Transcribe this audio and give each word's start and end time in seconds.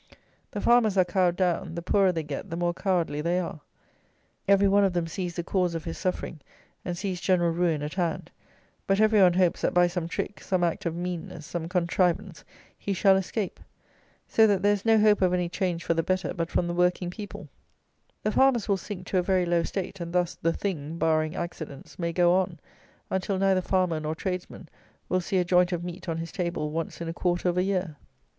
The 0.49 0.61
farmers 0.61 0.97
are 0.97 1.05
cowed 1.05 1.35
down: 1.35 1.75
the 1.75 1.83
poorer 1.83 2.11
they 2.11 2.23
get, 2.23 2.49
the 2.49 2.55
more 2.57 2.73
cowardly 2.73 3.21
they 3.21 3.39
are. 3.39 3.61
Every 4.47 4.67
one 4.67 4.83
of 4.83 4.93
them 4.93 5.05
sees 5.05 5.35
the 5.35 5.43
cause 5.43 5.75
of 5.75 5.83
his 5.83 5.95
suffering, 5.95 6.39
and 6.83 6.97
sees 6.97 7.21
general 7.21 7.51
ruin 7.51 7.83
at 7.83 7.93
hand; 7.93 8.31
but 8.87 8.99
every 8.99 9.21
one 9.21 9.33
hopes 9.33 9.61
that 9.61 9.75
by 9.75 9.85
some 9.85 10.07
trick, 10.07 10.41
some 10.41 10.63
act 10.63 10.87
of 10.87 10.95
meanness, 10.95 11.45
some 11.45 11.69
contrivance, 11.69 12.43
he 12.75 12.93
shall 12.93 13.15
escape. 13.15 13.59
So 14.27 14.47
that 14.47 14.63
there 14.63 14.73
is 14.73 14.85
no 14.85 14.97
hope 14.97 15.21
of 15.21 15.33
any 15.35 15.47
change 15.47 15.83
for 15.83 15.93
the 15.93 16.01
better 16.01 16.33
but 16.33 16.49
from 16.49 16.65
the 16.65 16.73
working 16.73 17.11
people. 17.11 17.47
The 18.23 18.31
farmers 18.31 18.67
will 18.67 18.77
sink 18.77 19.05
to 19.09 19.19
a 19.19 19.21
very 19.21 19.45
low 19.45 19.61
state; 19.61 19.99
and 19.99 20.11
thus 20.13 20.33
the 20.33 20.51
Thing 20.51 20.97
(barring 20.97 21.35
accidents) 21.35 21.99
may 21.99 22.11
go 22.11 22.33
on, 22.33 22.59
until 23.11 23.37
neither 23.37 23.61
farmer 23.61 23.99
nor 23.99 24.15
tradesman 24.15 24.67
will 25.09 25.21
see 25.21 25.37
a 25.37 25.45
joint 25.45 25.71
of 25.71 25.83
meat 25.83 26.09
on 26.09 26.17
his 26.17 26.31
table 26.31 26.71
once 26.71 27.01
in 27.01 27.07
a 27.07 27.13
quarter 27.13 27.49
of 27.49 27.55
a 27.55 27.61
year. 27.63 27.97